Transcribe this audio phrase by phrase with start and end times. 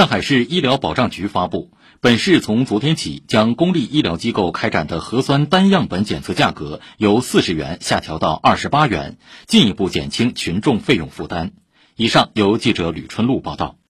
[0.00, 11.52] 上海市医疗保障局发布，本市从昨天起将公立医疗机构开展的核酸单样本检测价格由四十元下调到二十八元，进一步减轻群众费用负担。
[11.96, 13.76] 以上由记者吕春露报道。